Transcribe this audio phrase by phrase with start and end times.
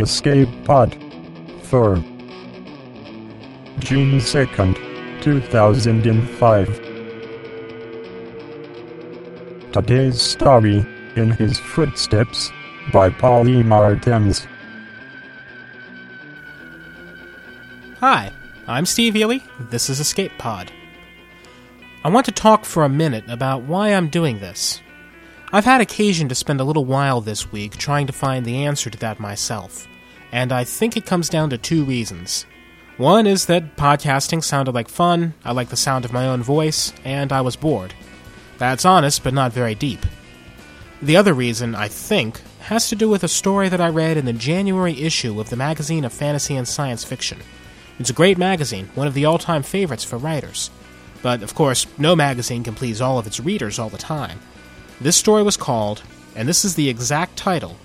[0.00, 0.96] Escape Pod
[1.62, 1.96] for
[3.80, 6.80] June 2nd, 2005.
[9.72, 10.86] Today's story,
[11.16, 12.50] In His Footsteps,
[12.92, 13.62] by E.
[13.62, 14.46] Martens.
[18.00, 18.32] Hi,
[18.66, 19.42] I'm Steve Eley.
[19.58, 20.72] This is Escape Pod.
[22.02, 24.80] I want to talk for a minute about why I'm doing this.
[25.52, 28.88] I've had occasion to spend a little while this week trying to find the answer
[28.88, 29.88] to that myself,
[30.32, 32.46] and I think it comes down to two reasons.
[32.96, 36.92] One is that podcasting sounded like fun, I like the sound of my own voice,
[37.04, 37.94] and I was bored.
[38.58, 40.00] That's honest, but not very deep.
[41.00, 44.26] The other reason, I think, has to do with a story that I read in
[44.26, 47.38] the January issue of the magazine of fantasy and science fiction.
[47.98, 50.70] It's a great magazine, one of the all time favorites for writers.
[51.22, 54.40] But, of course, no magazine can please all of its readers all the time.
[55.00, 56.02] This story was called,
[56.36, 57.76] and this is the exact title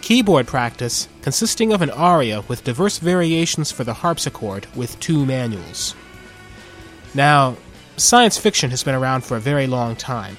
[0.00, 5.94] Keyboard Practice, consisting of an aria with diverse variations for the harpsichord with two manuals.
[7.14, 7.56] Now,
[7.96, 10.36] science fiction has been around for a very long time.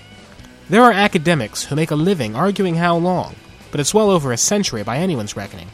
[0.69, 3.35] There are academics who make a living arguing how long,
[3.71, 5.69] but it's well over a century by anyone's reckoning.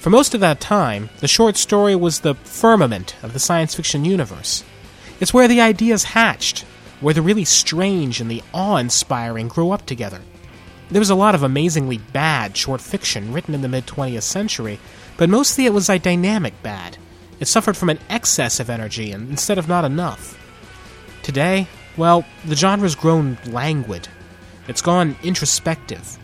[0.00, 4.04] For most of that time, the short story was the firmament of the science fiction
[4.04, 4.62] universe.
[5.18, 6.64] It's where the ideas hatched,
[7.00, 10.20] where the really strange and the awe inspiring grew up together.
[10.94, 14.78] There was a lot of amazingly bad short fiction written in the mid 20th century,
[15.16, 16.98] but mostly it was a dynamic bad.
[17.40, 20.38] It suffered from an excess of energy instead of not enough.
[21.24, 24.06] Today, well, the genre's grown languid.
[24.68, 26.16] It's gone introspective.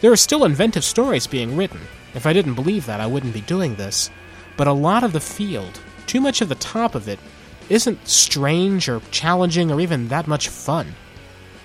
[0.00, 1.80] There are still inventive stories being written.
[2.14, 4.08] If I didn't believe that, I wouldn't be doing this.
[4.56, 7.18] But a lot of the field, too much of the top of it,
[7.68, 10.94] isn't strange or challenging or even that much fun.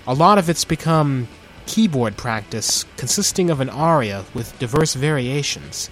[0.08, 1.28] A lot of it's become
[1.68, 5.90] keyboard practice consisting of an aria with diverse variations.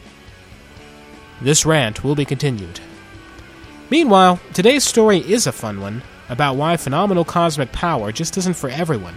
[1.41, 2.81] This rant will be continued.
[3.91, 8.71] Meanwhile, today's story is a fun one about why phenomenal cosmic power just isn't for
[8.71, 9.15] everyone.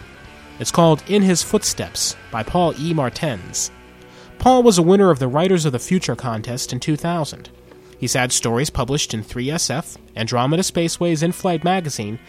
[0.59, 2.93] It's called In His Footsteps by Paul E.
[2.93, 3.71] Martens.
[4.37, 7.49] Paul was a winner of the Writers of the Future contest in 2000.
[7.97, 12.19] He's had stories published in 3SF, Andromeda Spaceway's In Flight magazine,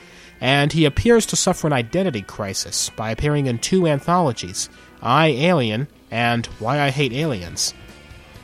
[0.40, 4.70] and he appears to suffer an identity crisis by appearing in two anthologies
[5.02, 7.74] I, Alien, and Why I Hate Aliens.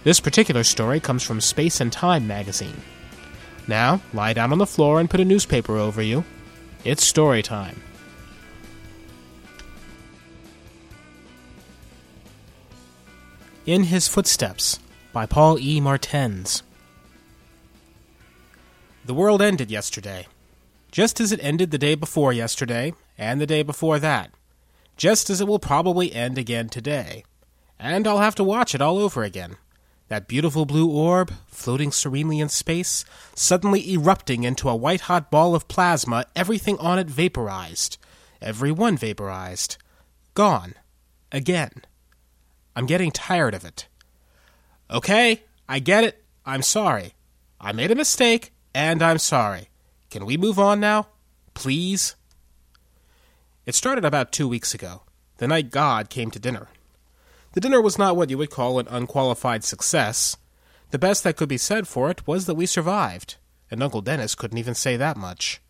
[0.05, 2.81] This particular story comes from Space and Time magazine.
[3.67, 6.25] Now, lie down on the floor and put a newspaper over you.
[6.85, 7.83] It's story time.
[13.65, 14.79] In His Footsteps
[15.13, 15.81] by Paul E.
[15.81, 16.63] Martens.
[19.05, 20.29] The world ended yesterday,
[20.97, 24.31] just as it ended the day before yesterday, and the day before that,
[24.97, 27.23] just as it will probably end again today.
[27.79, 29.59] And I'll have to watch it all over again.
[30.09, 35.55] That beautiful blue orb, floating serenely in space, suddenly erupting into a white hot ball
[35.55, 37.99] of plasma, everything on it vaporized.
[38.41, 39.77] Every one vaporized.
[40.33, 40.77] Gone.
[41.31, 41.73] Again.
[42.75, 43.87] I'm getting tired of it.
[44.91, 46.25] Okay, I get it.
[46.47, 47.13] I'm sorry.
[47.61, 49.69] I made a mistake, and I'm sorry.
[50.17, 51.09] Can we move on now?
[51.53, 52.17] Please?
[53.67, 55.03] It started about two weeks ago,
[55.37, 56.69] the night God came to dinner.
[57.53, 60.39] The dinner was not what you would call an unqualified success.
[60.91, 63.37] The best that could be said for it was that we survived,
[63.71, 65.61] and Uncle Dennis couldn't even say that much.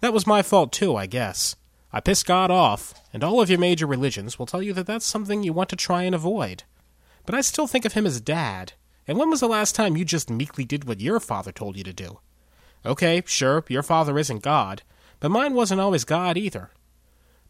[0.00, 1.54] That was my fault, too, I guess.
[1.92, 5.04] I pissed God off, and all of your major religions will tell you that that's
[5.04, 6.62] something you want to try and avoid.
[7.26, 8.72] But I still think of him as dad,
[9.06, 11.84] and when was the last time you just meekly did what your father told you
[11.84, 12.20] to do?
[12.86, 14.82] Okay, sure, your father isn't God,
[15.18, 16.70] but mine wasn't always God either.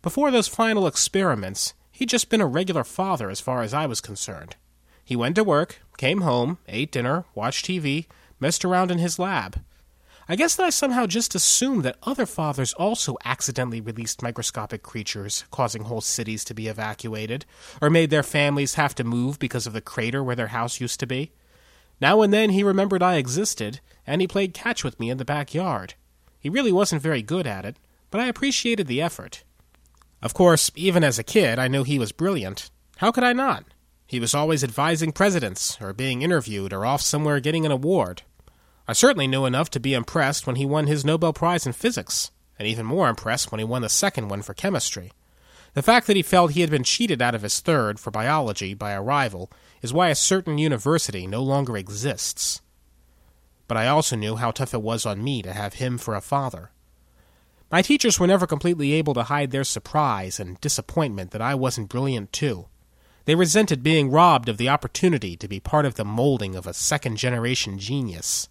[0.01, 4.01] Before those final experiments, he'd just been a regular father as far as I was
[4.01, 4.57] concerned.
[5.05, 8.07] He went to work, came home, ate dinner, watched TV,
[8.41, 9.63] messed around in his lab.
[10.27, 15.45] I guess that I somehow just assumed that other fathers also accidentally released microscopic creatures,
[15.51, 17.45] causing whole cities to be evacuated,
[17.81, 20.99] or made their families have to move because of the crater where their house used
[21.01, 21.31] to be.
[22.01, 25.25] Now and then he remembered I existed, and he played catch with me in the
[25.25, 25.95] backyard.
[26.39, 27.77] He really wasn't very good at it,
[28.11, 29.45] but I appreciated the effort.
[30.23, 32.71] Of course, even as a kid, I knew he was brilliant.
[32.99, 33.65] How could I not?
[34.07, 38.23] He was always advising presidents, or being interviewed, or off somewhere getting an award.
[38.89, 42.31] I certainly knew enough to be impressed when he won his Nobel Prize in Physics,
[42.59, 45.13] and even more impressed when he won the second one for chemistry.
[45.75, 48.73] The fact that he felt he had been cheated out of his third for biology
[48.73, 49.51] by a rival
[49.83, 52.63] is why a certain university no longer exists.
[53.69, 56.21] But I also knew how tough it was on me to have him for a
[56.21, 56.71] father.
[57.71, 61.89] My teachers were never completely able to hide their surprise and disappointment that I wasn't
[61.89, 62.67] brilliant too.
[63.25, 66.73] They resented being robbed of the opportunity to be part of the molding of a
[66.73, 68.49] second generation genius.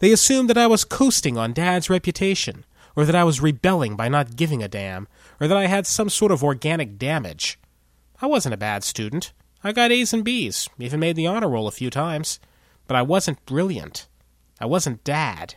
[0.00, 2.64] They assumed that I was coasting on Dad's reputation,
[2.96, 5.06] or that I was rebelling by not giving a damn,
[5.40, 7.56] or that I had some sort of organic damage.
[8.20, 9.32] I wasn't a bad student.
[9.62, 12.40] I got A's and B's, even made the honor roll a few times.
[12.88, 14.08] But I wasn't brilliant.
[14.60, 15.54] I wasn't Dad.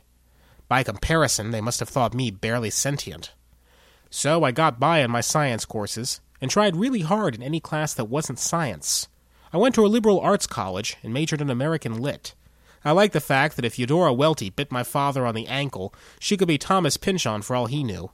[0.68, 3.34] By comparison, they must have thought me barely sentient.
[4.10, 7.94] So I got by on my science courses, and tried really hard in any class
[7.94, 9.08] that wasn't science.
[9.54, 12.34] I went to a liberal arts college and majored in American Lit.
[12.84, 16.36] I liked the fact that if Eudora Welty bit my father on the ankle, she
[16.36, 18.12] could be Thomas Pynchon for all he knew.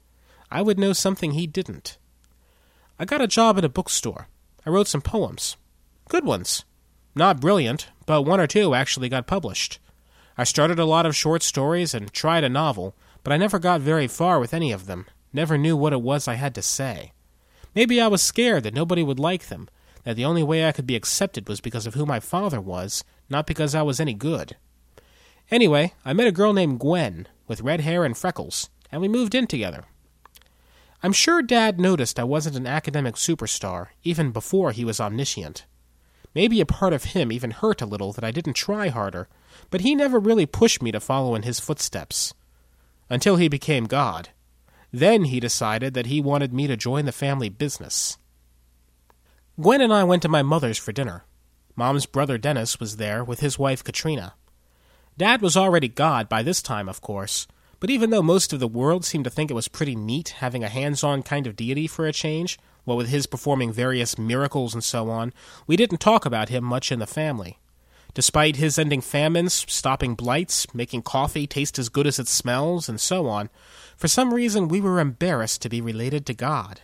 [0.51, 1.97] I would know something he didn't.
[2.99, 4.27] I got a job at a bookstore.
[4.65, 5.57] I wrote some poems.
[6.07, 6.65] Good ones.
[7.15, 9.79] Not brilliant, but one or two actually got published.
[10.39, 12.95] I started a lot of short stories and tried a novel,
[13.25, 16.29] but I never got very far with any of them, never knew what it was
[16.29, 17.11] I had to say.
[17.75, 19.67] Maybe I was scared that nobody would like them,
[20.05, 23.03] that the only way I could be accepted was because of who my father was,
[23.29, 24.55] not because I was any good.
[25.51, 29.35] Anyway, I met a girl named Gwen, with red hair and freckles, and we moved
[29.35, 29.83] in together.
[31.03, 35.65] I'm sure Dad noticed I wasn't an academic superstar, even before he was omniscient.
[36.33, 39.27] Maybe a part of him even hurt a little that I didn't try harder,
[39.69, 42.33] but he never really pushed me to follow in his footsteps.
[43.09, 44.29] Until he became God.
[44.91, 48.17] Then he decided that he wanted me to join the family business.
[49.59, 51.25] Gwen and I went to my mother's for dinner.
[51.75, 54.33] Mom's brother Dennis was there with his wife Katrina.
[55.17, 57.47] Dad was already God by this time, of course,
[57.79, 60.63] but even though most of the world seemed to think it was pretty neat having
[60.63, 64.73] a hands on kind of deity for a change, what with his performing various miracles
[64.73, 65.33] and so on,
[65.67, 67.59] we didn't talk about him much in the family.
[68.13, 72.99] Despite his ending famines, stopping blights, making coffee taste as good as it smells, and
[72.99, 73.49] so on,
[73.95, 76.81] for some reason, we were embarrassed to be related to God.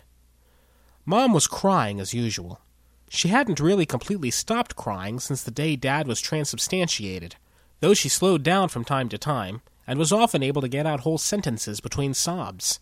[1.04, 2.60] Mom was crying as usual.
[3.08, 7.36] She hadn't really completely stopped crying since the day Dad was transubstantiated,
[7.80, 11.00] though she slowed down from time to time and was often able to get out
[11.00, 12.80] whole sentences between sobs.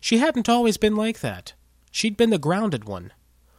[0.00, 1.52] She hadn't always been like that.
[1.90, 3.12] She'd been the grounded one.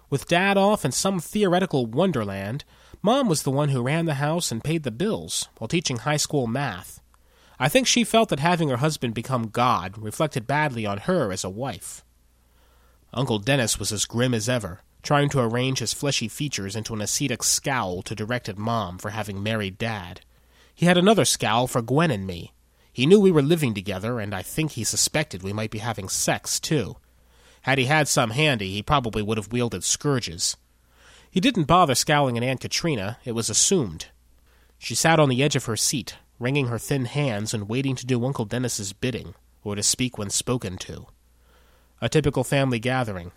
[0.10, 2.64] With Dad off in some theoretical wonderland,
[3.02, 6.18] Mom was the one who ran the house and paid the bills while teaching high
[6.18, 7.02] school math.
[7.60, 11.44] I think she felt that having her husband become God reflected badly on her as
[11.44, 12.04] a wife.
[13.14, 17.02] Uncle Dennis was as grim as ever, trying to arrange his fleshy features into an
[17.02, 20.22] ascetic scowl to direct at Mom for having married Dad.
[20.74, 22.54] He had another scowl for Gwen and me.
[22.94, 26.10] He knew we were living together, and I think he suspected we might be having
[26.10, 26.98] sex, too.
[27.62, 30.58] Had he had some handy, he probably would have wielded scourges.
[31.32, 34.08] He didn't bother scowling at Aunt Katrina, it was assumed.
[34.78, 38.06] She sat on the edge of her seat, wringing her thin hands and waiting to
[38.06, 39.34] do Uncle Dennis's bidding,
[39.64, 41.08] or to speak when spoken to.
[42.02, 43.32] A typical family gathering.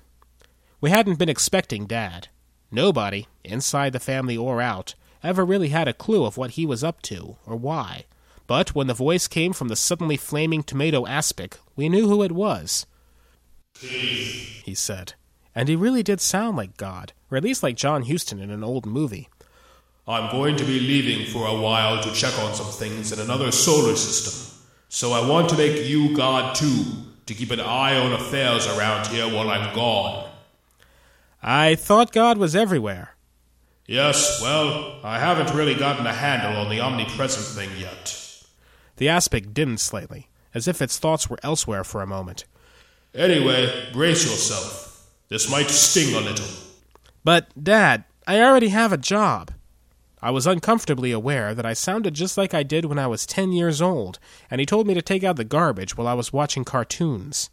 [0.81, 2.29] We hadn't been expecting Dad.
[2.73, 6.83] Nobody, inside the family or out, ever really had a clue of what he was
[6.83, 8.07] up to, or why.
[8.49, 12.33] But when the voice came from the suddenly flaming tomato aspic, we knew who it
[12.33, 12.87] was.
[13.73, 15.15] Please, he said.
[15.55, 18.65] And he really did sound like God, or at least like John Huston in an
[18.65, 19.29] old movie.
[20.07, 23.51] I'm going to be leaving for a while to check on some things in another
[23.53, 24.59] solar system.
[24.89, 26.85] So I want to make you God too,
[27.27, 30.29] to keep an eye on affairs around here while I'm gone.
[31.43, 33.15] I thought God was everywhere.
[33.87, 38.21] Yes, well, I haven't really gotten a handle on the omnipresent thing yet.
[38.97, 42.45] The aspic dimmed slightly, as if its thoughts were elsewhere for a moment.
[43.15, 44.94] Anyway, brace yourself.
[45.29, 46.47] This might sting a little.
[47.25, 49.53] But, Dad, I already have a job.
[50.21, 53.53] I was uncomfortably aware that I sounded just like I did when I was ten
[53.53, 54.19] years old,
[54.51, 57.51] and he told me to take out the garbage while I was watching cartoons.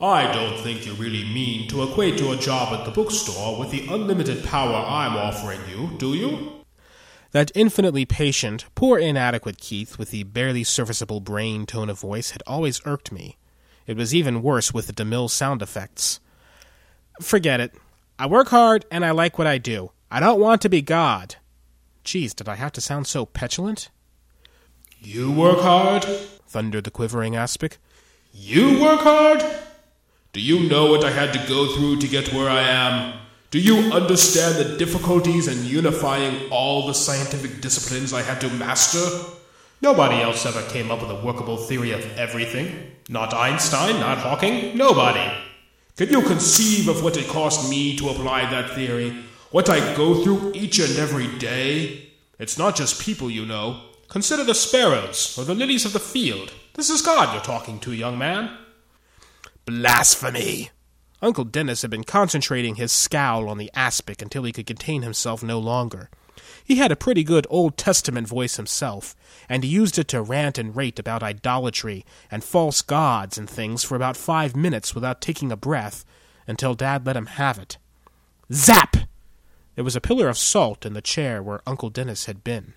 [0.00, 3.86] I don't think you really mean to equate your job at the bookstore with the
[3.88, 6.64] unlimited power I'm offering you, do you?
[7.32, 12.42] That infinitely patient, poor inadequate Keith with the barely serviceable brain tone of voice had
[12.46, 13.36] always irked me.
[13.86, 16.20] It was even worse with the DeMille sound effects.
[17.20, 17.74] Forget it.
[18.18, 19.92] I work hard and I like what I do.
[20.10, 21.36] I don't want to be God.
[22.04, 23.90] Geez, did I have to sound so petulant?
[25.00, 26.04] You work hard?
[26.04, 27.78] thundered the quivering aspic.
[28.32, 29.44] You work hard?
[30.32, 33.18] Do you know what I had to go through to get where I am?
[33.50, 39.06] Do you understand the difficulties in unifying all the scientific disciplines I had to master?
[39.80, 42.92] Nobody else ever came up with a workable theory of everything.
[43.08, 45.47] Not Einstein, not Hawking, nobody.
[45.98, 49.10] Can you conceive of what it cost me to apply that theory?
[49.50, 52.12] What I go through each and every day?
[52.38, 53.82] It's not just people, you know.
[54.06, 56.52] Consider the sparrows, or the lilies of the field.
[56.74, 58.56] This is God you're talking to, young man.
[59.64, 60.70] Blasphemy!
[61.20, 65.42] Uncle Dennis had been concentrating his scowl on the aspic until he could contain himself
[65.42, 66.10] no longer.
[66.64, 69.16] He had a pretty good Old Testament voice himself,
[69.48, 73.84] and he used it to rant and rate about idolatry and false gods and things
[73.84, 76.04] for about five minutes without taking a breath,
[76.46, 77.78] until Dad let him have it.
[78.52, 78.96] Zap!
[79.74, 82.74] There was a pillar of salt in the chair where Uncle Dennis had been.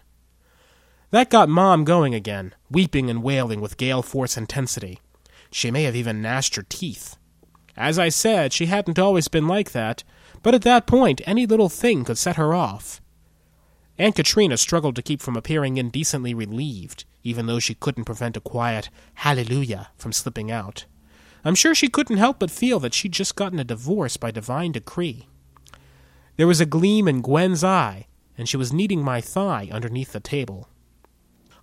[1.11, 4.99] That got Mom going again, weeping and wailing with gale force intensity.
[5.51, 7.17] She may have even gnashed her teeth.
[7.75, 10.03] As I said, she hadn't always been like that,
[10.43, 13.01] but at that point any little thing could set her off.
[14.01, 18.41] Aunt Katrina struggled to keep from appearing indecently relieved, even though she couldn't prevent a
[18.41, 20.85] quiet hallelujah from slipping out.
[21.45, 24.71] I'm sure she couldn't help but feel that she'd just gotten a divorce by divine
[24.71, 25.27] decree.
[26.35, 28.07] There was a gleam in Gwen's eye,
[28.39, 30.67] and she was kneading my thigh underneath the table.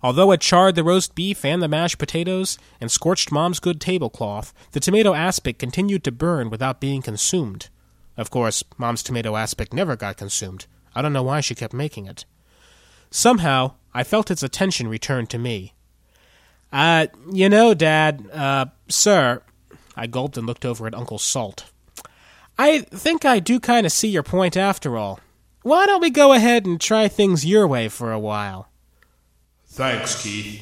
[0.01, 4.53] Although it charred the roast beef and the mashed potatoes and scorched Mom's good tablecloth,
[4.71, 7.67] the tomato aspic continued to burn without being consumed.
[8.15, 10.67] Of course, Mom's tomato aspic never got consumed.
[10.95, 12.25] I don't know why she kept making it.
[13.11, 15.73] Somehow, I felt its attention return to me.
[16.71, 19.41] Uh, you know, Dad, uh, sir,
[19.95, 21.65] I gulped and looked over at Uncle Salt.
[22.57, 25.19] I think I do kind of see your point after all.
[25.61, 28.69] Why don't we go ahead and try things your way for a while?
[29.67, 30.61] Thanks, Keith.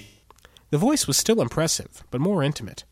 [0.70, 2.84] The voice was still impressive, but more intimate.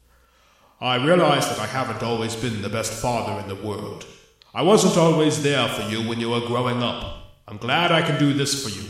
[0.81, 4.05] I realize that I haven't always been the best father in the world.
[4.53, 7.24] I wasn't always there for you when you were growing up.
[7.47, 8.87] I'm glad I can do this for you.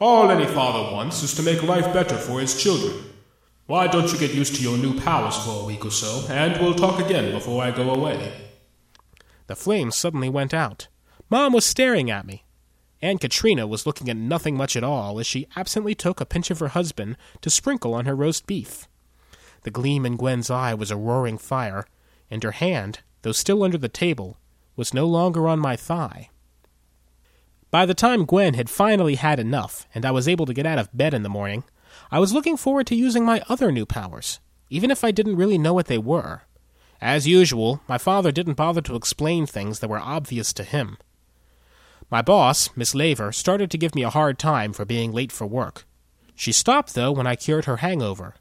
[0.00, 2.94] All any father wants is to make life better for his children.
[3.66, 6.60] Why don't you get used to your new powers for a week or so, and
[6.60, 8.32] we'll talk again before I go away?
[9.46, 10.88] The flame suddenly went out.
[11.28, 12.44] Mom was staring at me,
[13.00, 16.50] Aunt Katrina was looking at nothing much at all as she absently took a pinch
[16.50, 18.88] of her husband to sprinkle on her roast beef.
[19.62, 21.86] The gleam in Gwen's eye was a roaring fire,
[22.30, 24.36] and her hand, though still under the table,
[24.74, 26.30] was no longer on my thigh.
[27.70, 30.78] By the time Gwen had finally had enough, and I was able to get out
[30.78, 31.64] of bed in the morning,
[32.10, 35.58] I was looking forward to using my other new powers, even if I didn't really
[35.58, 36.42] know what they were.
[37.00, 40.96] As usual, my father didn't bother to explain things that were obvious to him.
[42.10, 45.46] My boss, Miss Laver, started to give me a hard time for being late for
[45.46, 45.86] work.
[46.34, 48.36] She stopped, though, when I cured her hangover.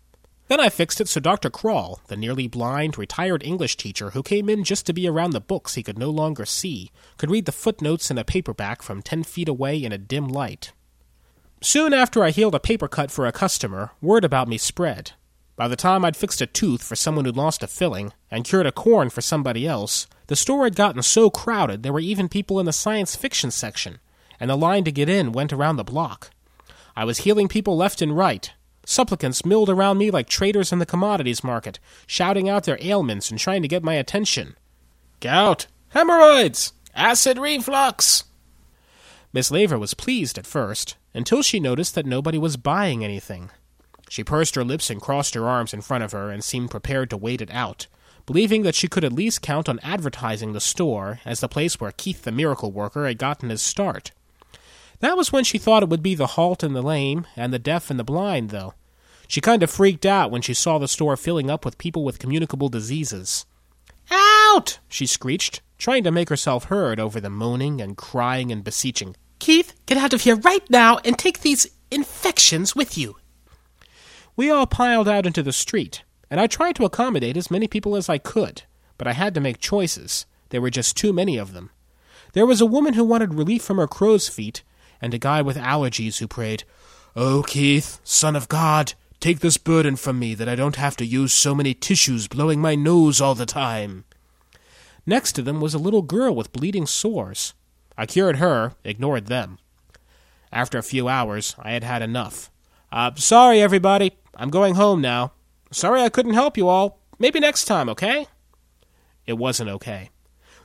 [0.47, 1.49] Then I fixed it so Dr.
[1.49, 5.41] Kroll, the nearly blind, retired English teacher who came in just to be around the
[5.41, 9.23] books he could no longer see, could read the footnotes in a paperback from ten
[9.23, 10.71] feet away in a dim light.
[11.59, 15.11] Soon after I healed a paper cut for a customer, word about me spread.
[15.57, 18.67] By the time I'd fixed a tooth for someone who'd lost a filling, and cured
[18.67, 22.59] a corn for somebody else, the store had gotten so crowded there were even people
[22.59, 23.99] in the science fiction section,
[24.39, 26.29] and the line to get in went around the block.
[26.95, 28.53] I was healing people left and right.
[28.89, 31.77] Supplicants milled around me like traders in the commodities market,
[32.07, 34.55] shouting out their ailments and trying to get my attention.
[35.19, 38.23] Gout, hemorrhoids, acid reflux.
[39.33, 43.49] Miss Laver was pleased at first, until she noticed that nobody was buying anything.
[44.07, 47.09] She pursed her lips and crossed her arms in front of her and seemed prepared
[47.09, 47.87] to wait it out,
[48.25, 51.91] believing that she could at least count on advertising the store as the place where
[51.91, 54.13] Keith the miracle worker had gotten his start.
[54.99, 57.59] That was when she thought it would be the halt and the lame and the
[57.59, 58.73] deaf and the blind, though.
[59.27, 62.19] She kind of freaked out when she saw the store filling up with people with
[62.19, 63.45] communicable diseases.
[64.09, 64.79] Out!
[64.87, 69.15] she screeched, trying to make herself heard over the moaning and crying and beseeching.
[69.39, 73.17] Keith, get out of here right now and take these infections with you.
[74.35, 77.95] We all piled out into the street, and I tried to accommodate as many people
[77.95, 78.63] as I could,
[78.97, 80.25] but I had to make choices.
[80.49, 81.69] There were just too many of them.
[82.33, 84.63] There was a woman who wanted relief from her crow's feet,
[85.01, 86.63] and a guy with allergies who prayed,
[87.15, 91.05] Oh, Keith, son of God, take this burden from me that I don't have to
[91.05, 94.05] use so many tissues blowing my nose all the time.
[95.05, 97.53] Next to them was a little girl with bleeding sores.
[97.97, 99.57] I cured her, ignored them.
[100.51, 102.51] After a few hours, I had had enough.
[102.91, 104.17] Uh, sorry, everybody.
[104.35, 105.33] I'm going home now.
[105.71, 106.99] Sorry I couldn't help you all.
[107.19, 108.27] Maybe next time, okay?
[109.25, 110.11] It wasn't okay.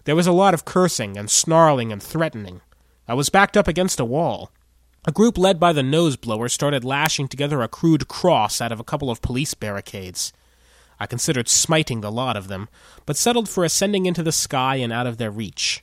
[0.04, 2.60] There was a lot of cursing and snarling and threatening.
[3.08, 4.52] I was backed up against a wall.
[5.04, 8.78] A group led by the nose blower started lashing together a crude cross out of
[8.78, 10.32] a couple of police barricades.
[11.00, 12.68] I considered smiting the lot of them,
[13.04, 15.82] but settled for ascending into the sky and out of their reach.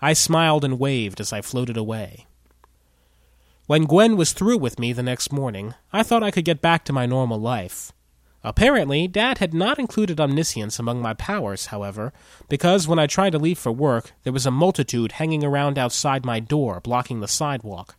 [0.00, 2.26] I smiled and waved as I floated away.
[3.66, 6.84] When Gwen was through with me the next morning, I thought I could get back
[6.84, 7.92] to my normal life.
[8.46, 12.12] Apparently, Dad had not included omniscience among my powers, however,
[12.50, 16.26] because when I tried to leave for work, there was a multitude hanging around outside
[16.26, 17.96] my door, blocking the sidewalk.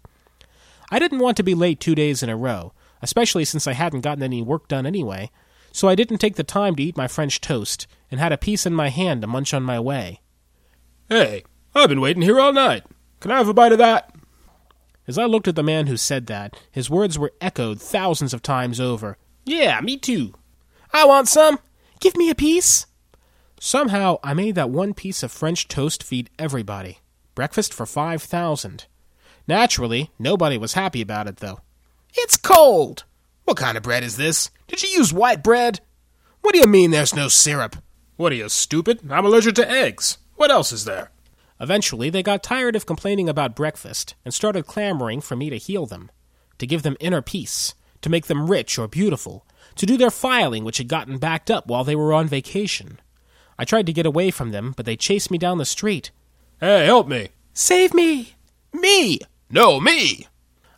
[0.92, 4.02] I didn't want to be late two days in a row, especially since I hadn't
[4.02, 5.32] gotten any work done anyway,
[5.72, 8.68] so I didn't take the time to eat my French toast, and had a piece
[8.68, 10.22] in my hand to munch on my way.
[11.10, 12.84] Hey, I've been waiting here all night.
[13.20, 14.16] Can I have a bite of that?
[15.08, 18.44] As I looked at the man who said that, his words were echoed thousands of
[18.44, 19.18] times over.
[19.46, 20.34] Yeah, me too.
[20.92, 21.60] I want some.
[22.00, 22.88] Give me a piece.
[23.60, 27.00] Somehow, I made that one piece of French toast feed everybody.
[27.36, 28.86] Breakfast for 5,000.
[29.48, 31.60] Naturally, nobody was happy about it, though.
[32.14, 33.04] It's cold!
[33.44, 34.50] What kind of bread is this?
[34.68, 35.80] Did you use white bread?
[36.42, 37.76] What do you mean there's no syrup?
[38.18, 39.02] What are you, stupid?
[39.12, 40.18] I'm allergic to eggs.
[40.36, 41.12] What else is there?
[41.60, 45.86] Eventually, they got tired of complaining about breakfast and started clamoring for me to heal
[45.86, 46.10] them,
[46.58, 50.64] to give them inner peace, to make them rich or beautiful, to do their filing,
[50.64, 53.00] which had gotten backed up while they were on vacation.
[53.58, 56.12] I tried to get away from them, but they chased me down the street.
[56.60, 57.30] Hey, help me!
[57.56, 58.36] Save me!
[58.72, 59.18] Me!
[59.50, 60.28] No, me!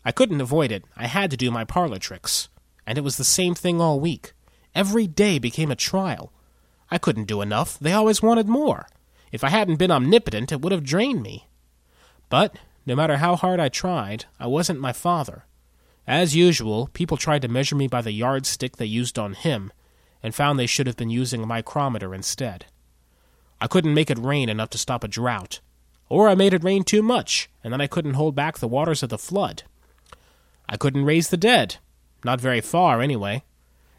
[0.05, 0.85] I couldn't avoid it.
[0.95, 2.47] I had to do my parlor tricks.
[2.85, 4.31] And it was the same thing all week.
[4.73, 6.31] Every day became a trial.
[6.89, 7.77] I couldn't do enough.
[7.77, 8.87] They always wanted more.
[9.33, 11.49] If I hadn't been omnipotent, it would have drained me.
[12.29, 12.55] But,
[12.85, 15.43] no matter how hard I tried, I wasn't my father.
[16.07, 19.73] As usual, people tried to measure me by the yardstick they used on him,
[20.23, 22.65] and found they should have been using a micrometer instead.
[23.59, 25.59] I couldn't make it rain enough to stop a drought,
[26.07, 29.03] or I made it rain too much, and then I couldn't hold back the waters
[29.03, 29.63] of the flood.
[30.69, 31.77] I couldn't raise the dead,
[32.23, 33.43] not very far anyway.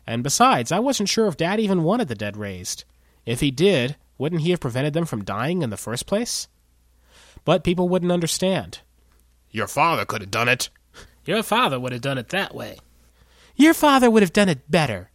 [0.06, 2.84] And besides, I wasn't sure if Dad even wanted the dead raised.
[3.26, 6.48] If he did, wouldn't he have prevented them from dying in the first place?
[7.44, 8.80] But people wouldn't understand.
[9.50, 10.70] Your father could have done it.
[11.28, 12.78] Your father would have done it that way.
[13.54, 15.10] Your father would have done it better.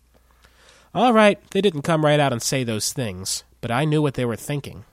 [0.93, 4.13] All right, they didn't come right out and say those things, but I knew what
[4.13, 4.85] they were thinking.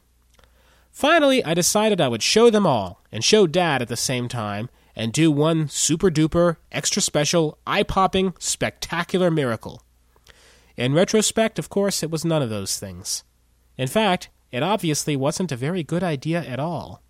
[0.90, 4.70] Finally, I decided I would show them all, and show Dad at the same time,
[4.96, 9.82] and do one super duper, extra special, eye popping, spectacular miracle.
[10.78, 13.24] In retrospect, of course, it was none of those things.
[13.76, 17.02] In fact, it obviously wasn't a very good idea at all.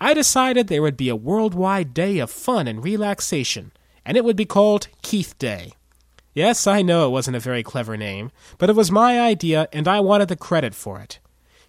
[0.00, 3.72] I decided there would be a worldwide day of fun and relaxation,
[4.04, 5.72] and it would be called Keith Day.
[6.34, 9.88] Yes, I know it wasn't a very clever name, but it was my idea, and
[9.88, 11.18] I wanted the credit for it.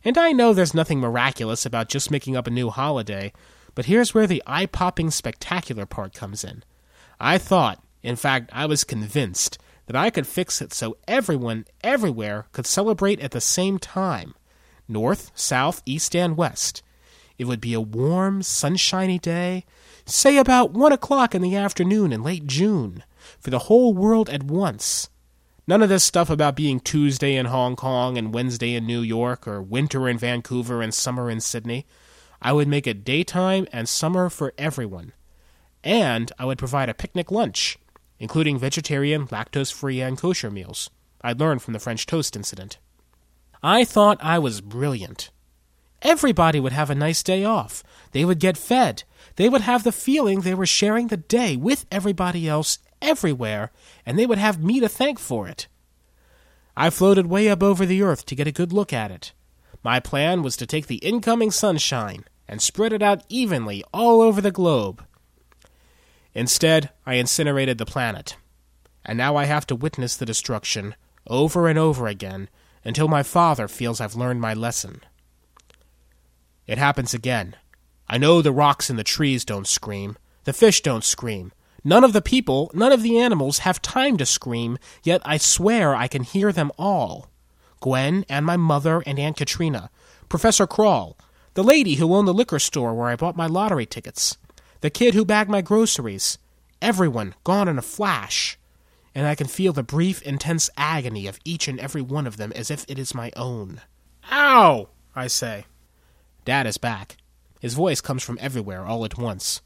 [0.04, 3.32] And I know there's nothing miraculous about just making up a new holiday,
[3.76, 6.64] but here's where the eye popping spectacular part comes in.
[7.20, 12.46] I thought, in fact, I was convinced, that I could fix it so everyone, everywhere,
[12.52, 14.36] could celebrate at the same time
[14.90, 16.82] north, south, east, and west.
[17.38, 19.66] It would be a warm, sunshiny day,
[20.06, 23.04] say about one o'clock in the afternoon in late June,
[23.40, 25.10] for the whole world at once.
[25.68, 29.48] None of this stuff about being Tuesday in Hong Kong and Wednesday in New York,
[29.48, 31.86] or winter in Vancouver and summer in Sydney.
[32.42, 35.14] I would make it daytime and summer for everyone.
[35.84, 37.78] And I would provide a picnic lunch
[38.20, 40.90] including vegetarian, lactose free, and kosher meals.
[41.22, 42.80] I learned from the French toast incident.
[43.62, 45.32] I thought I was brilliant.
[46.02, 47.84] Everybody would have a nice day off.
[48.12, 49.04] They would get fed.
[49.36, 53.72] They would have the feeling they were sharing the day with everybody else everywhere,
[54.06, 55.68] and they would have me to thank for it.
[56.76, 59.34] I floated way up over the earth to get a good look at it.
[59.84, 64.42] My plan was to take the incoming sunshine and spread it out evenly all over
[64.42, 65.04] the globe.
[66.34, 68.38] Instead, I incinerated the planet.
[69.04, 72.50] And now I have to witness the destruction over and over again
[72.84, 75.02] until my father feels I've learned my lesson.
[76.68, 77.56] It happens again.
[78.08, 81.52] I know the rocks and the trees don't scream, the fish don't scream.
[81.84, 85.96] None of the people, none of the animals have time to scream, yet I swear
[85.96, 87.30] I can hear them all.
[87.80, 89.90] Gwen and my mother and Aunt Katrina,
[90.30, 91.18] Professor Crawl,
[91.54, 94.38] the lady who owned the liquor store where I bought my lottery tickets,
[94.82, 96.38] the kid who bagged my groceries,
[96.82, 98.58] everyone gone in a flash,
[99.16, 102.52] and I can feel the brief, intense agony of each and every one of them
[102.54, 103.82] as if it is my own.
[104.32, 104.90] Ow!
[105.16, 105.66] I say.
[106.48, 107.18] Dad is back.
[107.60, 109.62] His voice comes from everywhere all at once.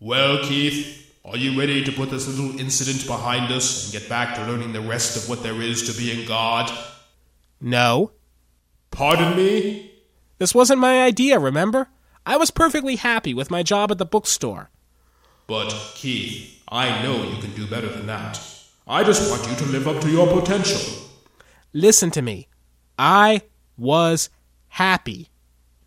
[0.00, 4.34] Well, Keith, are you ready to put this little incident behind us and get back
[4.34, 6.76] to learning the rest of what there is to being God?
[7.60, 8.10] No.
[8.90, 9.92] Pardon me?
[10.38, 11.86] This wasn't my idea, remember?
[12.26, 14.70] I was perfectly happy with my job at the bookstore.
[15.46, 18.40] But, Keith, I know you can do better than that.
[18.88, 20.80] I just want you to live up to your potential.
[21.72, 22.48] Listen to me.
[22.98, 23.42] I
[23.78, 24.30] was
[24.66, 25.30] happy.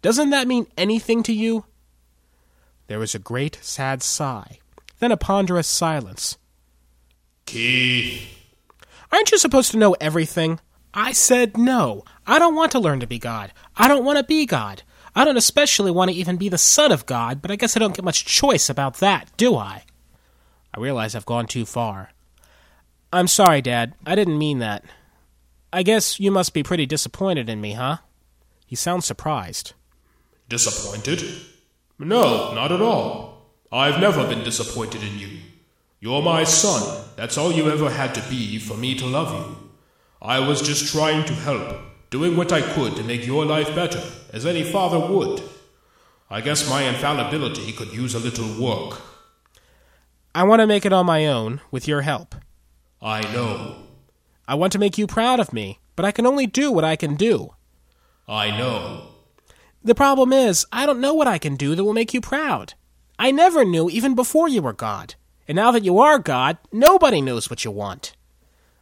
[0.01, 1.65] Doesn't that mean anything to you?
[2.87, 4.59] There was a great, sad sigh,
[4.99, 6.37] then a ponderous silence.
[7.45, 8.23] Keith.
[9.11, 10.59] Aren't you supposed to know everything?
[10.93, 12.03] I said no.
[12.25, 13.51] I don't want to learn to be God.
[13.75, 14.83] I don't want to be God.
[15.15, 17.79] I don't especially want to even be the son of God, but I guess I
[17.79, 19.83] don't get much choice about that, do I?
[20.73, 22.11] I realize I've gone too far.
[23.11, 23.95] I'm sorry, Dad.
[24.05, 24.85] I didn't mean that.
[25.73, 27.97] I guess you must be pretty disappointed in me, huh?
[28.65, 29.73] He sounds surprised.
[30.49, 31.23] Disappointed?
[31.99, 33.45] No, not at all.
[33.71, 35.29] I've never been disappointed in you.
[35.99, 37.05] You're my son.
[37.15, 39.69] That's all you ever had to be for me to love you.
[40.19, 41.77] I was just trying to help,
[42.09, 44.01] doing what I could to make your life better,
[44.33, 45.43] as any father would.
[46.31, 49.01] I guess my infallibility could use a little work.
[50.33, 52.33] I want to make it on my own, with your help.
[53.03, 53.83] I know.
[54.47, 56.95] I want to make you proud of me, but I can only do what I
[56.95, 57.53] can do.
[58.27, 59.09] I know.
[59.83, 62.73] The problem is, I don't know what I can do that will make you proud.
[63.17, 65.15] I never knew even before you were God.
[65.47, 68.15] And now that you are God, nobody knows what you want.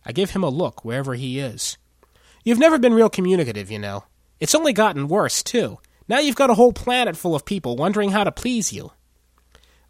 [0.05, 1.77] I give him a look wherever he is.
[2.43, 4.05] You've never been real communicative, you know.
[4.39, 5.79] It's only gotten worse, too.
[6.07, 8.91] Now you've got a whole planet full of people wondering how to please you.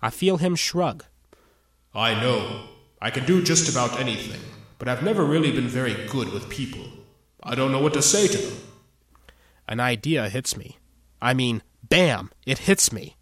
[0.01, 1.05] I feel him shrug.
[1.93, 2.67] I know.
[3.01, 4.41] I can do just about anything,
[4.79, 6.83] but I've never really been very good with people.
[7.43, 8.57] I don't know what to say to them.
[9.67, 10.77] An idea hits me.
[11.21, 13.15] I mean, bam, it hits me.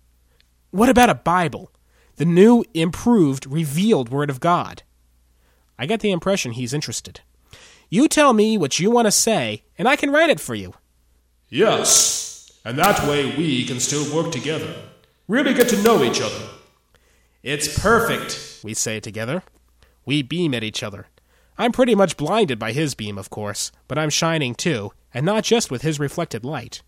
[0.71, 1.71] What about a Bible?
[2.17, 4.84] The new, improved, revealed Word of God.
[5.77, 7.21] I get the impression he's interested.
[7.89, 10.73] You tell me what you want to say, and I can write it for you.
[11.49, 14.75] Yes, and that way we can still work together.
[15.27, 16.49] Really get to know each other.
[17.43, 19.43] It's perfect, we say together.
[20.05, 21.08] We beam at each other.
[21.58, 25.43] I'm pretty much blinded by his beam, of course, but I'm shining too, and not
[25.43, 26.81] just with his reflected light.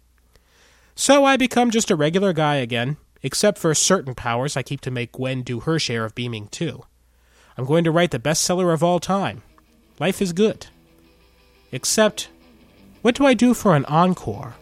[1.00, 4.90] So I become just a regular guy again, except for certain powers I keep to
[4.90, 6.86] make Gwen do her share of beaming too.
[7.56, 9.44] I'm going to write the bestseller of all time.
[10.00, 10.66] Life is good.
[11.72, 12.30] Except,
[13.04, 14.56] what do I do for an encore?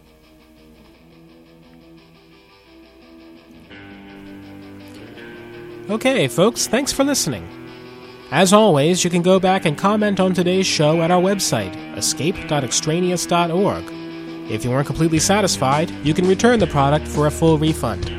[5.90, 7.48] Okay, folks, thanks for listening.
[8.30, 14.05] As always, you can go back and comment on today's show at our website, escape.extraneous.org.
[14.50, 18.12] If you weren't completely satisfied, you can return the product for a full refund.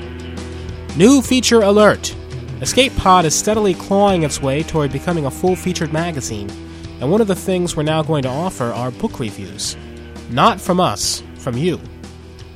[0.97, 2.15] New feature alert!
[2.61, 6.51] Escape Pod is steadily clawing its way toward becoming a full featured magazine,
[7.01, 9.77] and one of the things we're now going to offer are book reviews.
[10.31, 11.79] Not from us, from you.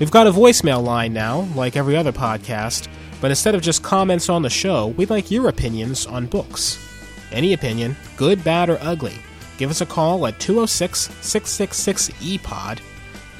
[0.00, 2.88] We've got a voicemail line now, like every other podcast,
[3.20, 6.78] but instead of just comments on the show, we'd like your opinions on books.
[7.30, 9.14] Any opinion, good, bad, or ugly,
[9.58, 12.80] give us a call at 206 666 EPOD.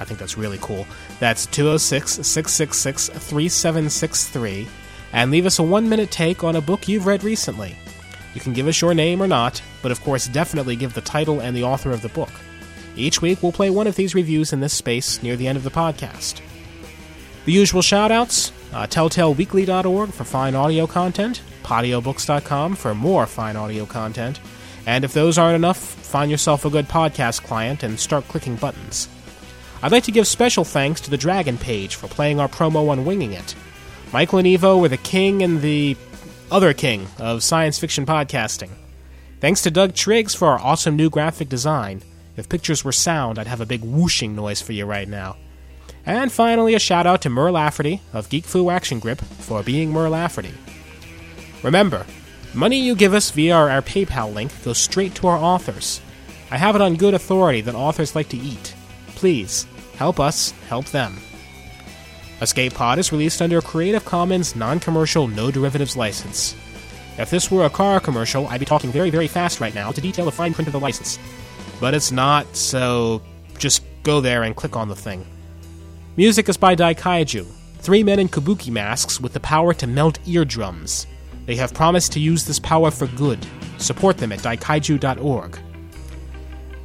[0.00, 0.86] I think that's really cool.
[1.20, 4.66] That's 206 666 3763.
[5.12, 7.76] And leave us a one minute take on a book you've read recently.
[8.34, 11.40] You can give us your name or not, but of course, definitely give the title
[11.40, 12.30] and the author of the book.
[12.96, 15.64] Each week, we'll play one of these reviews in this space near the end of
[15.64, 16.40] the podcast.
[17.44, 24.40] The usual shoutouts uh, telltaleweekly.org for fine audio content, podiobooks.com for more fine audio content,
[24.86, 29.08] and if those aren't enough, find yourself a good podcast client and start clicking buttons.
[29.82, 33.06] I'd like to give special thanks to the Dragon page for playing our promo on
[33.06, 33.54] Winging It.
[34.12, 35.96] Michael and Evo were the king and the
[36.50, 38.70] other king of science fiction podcasting.
[39.40, 42.02] Thanks to Doug Triggs for our awesome new graphic design.
[42.36, 45.36] If pictures were sound, I'd have a big whooshing noise for you right now.
[46.04, 49.90] And finally, a shout out to Mur Lafferty of Geek Fu Action Grip for being
[49.90, 50.52] Mur Lafferty.
[51.62, 52.04] Remember,
[52.52, 56.00] money you give us via our PayPal link goes straight to our authors.
[56.50, 58.74] I have it on good authority that authors like to eat.
[59.14, 59.66] Please,
[60.00, 61.14] help us help them.
[62.40, 66.56] Escape Pod is released under a Creative Commons non commercial, no derivatives license.
[67.18, 70.00] If this were a car commercial, I'd be talking very, very fast right now to
[70.00, 71.18] detail the fine print of the license.
[71.80, 73.20] But it's not, so
[73.58, 75.26] just go there and click on the thing.
[76.16, 77.44] Music is by Daikaiju,
[77.80, 81.06] three men in kabuki masks with the power to melt eardrums.
[81.44, 83.46] They have promised to use this power for good.
[83.76, 85.58] Support them at daikaiju.org.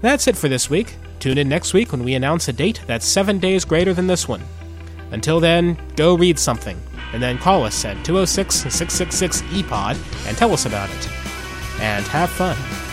[0.01, 0.97] That's it for this week.
[1.25, 4.27] Tune in next week when we announce a date that's seven days greater than this
[4.27, 4.43] one.
[5.09, 6.79] Until then, go read something,
[7.13, 11.09] and then call us at 206 666 EPOD and tell us about it.
[11.81, 12.84] And have fun.